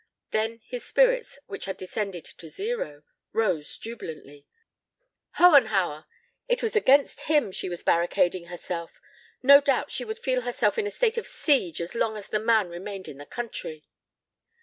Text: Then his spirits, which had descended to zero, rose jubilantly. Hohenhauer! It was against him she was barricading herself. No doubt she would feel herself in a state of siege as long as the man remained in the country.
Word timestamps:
Then 0.31 0.61
his 0.65 0.83
spirits, 0.83 1.37
which 1.45 1.65
had 1.65 1.77
descended 1.77 2.25
to 2.25 2.47
zero, 2.47 3.03
rose 3.33 3.77
jubilantly. 3.77 4.47
Hohenhauer! 5.37 6.07
It 6.49 6.63
was 6.63 6.75
against 6.75 7.25
him 7.29 7.51
she 7.51 7.69
was 7.69 7.83
barricading 7.83 8.45
herself. 8.45 8.99
No 9.43 9.61
doubt 9.61 9.91
she 9.91 10.03
would 10.03 10.17
feel 10.17 10.41
herself 10.41 10.79
in 10.79 10.87
a 10.87 10.89
state 10.89 11.19
of 11.19 11.27
siege 11.27 11.79
as 11.79 11.93
long 11.93 12.17
as 12.17 12.29
the 12.29 12.39
man 12.39 12.67
remained 12.67 13.07
in 13.07 13.19
the 13.19 13.27
country. 13.27 13.85